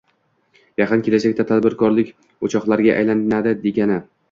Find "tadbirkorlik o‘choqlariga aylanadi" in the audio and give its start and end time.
1.51-3.57